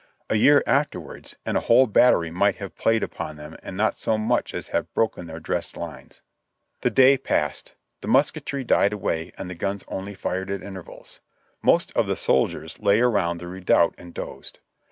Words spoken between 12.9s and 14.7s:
around the redoubt and dozed.